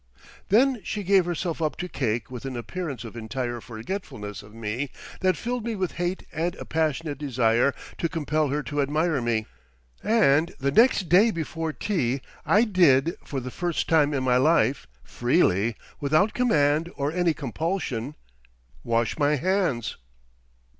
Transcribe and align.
Then 0.49 0.81
she 0.83 1.03
gave 1.03 1.25
herself 1.25 1.61
up 1.61 1.77
to 1.77 1.87
cake 1.87 2.31
with 2.31 2.43
an 2.45 2.57
appearance 2.57 3.03
of 3.03 3.15
entire 3.15 3.61
forgetfulness 3.61 4.41
of 4.41 4.51
me 4.51 4.89
that 5.19 5.37
filled 5.37 5.63
me 5.63 5.75
with 5.75 5.91
hate 6.01 6.23
and 6.33 6.55
a 6.55 6.65
passionate 6.65 7.19
desire 7.19 7.75
to 7.99 8.09
compel 8.09 8.47
her 8.47 8.63
to 8.63 8.81
admire 8.81 9.21
me.... 9.21 9.45
And 10.03 10.55
the 10.57 10.71
next 10.71 11.07
day 11.07 11.29
before 11.29 11.71
tea, 11.71 12.21
I 12.47 12.63
did 12.63 13.15
for 13.23 13.39
the 13.39 13.51
first 13.51 13.87
time 13.87 14.11
in 14.15 14.23
my 14.23 14.37
life, 14.37 14.87
freely, 15.03 15.75
without 15.99 16.33
command 16.33 16.91
or 16.95 17.11
any 17.11 17.35
compulsion, 17.35 18.15
wash 18.83 19.19
my 19.19 19.35
hands. 19.35 19.97